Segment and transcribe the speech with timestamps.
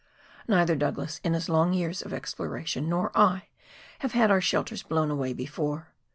[0.47, 3.49] Neither Douglas in his long years of exploration, nor I,
[3.99, 5.89] have had our shelters blown away before.